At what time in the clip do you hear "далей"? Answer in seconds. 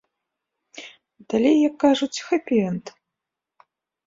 1.33-1.57